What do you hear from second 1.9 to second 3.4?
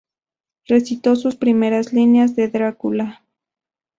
líneas de "Drácula".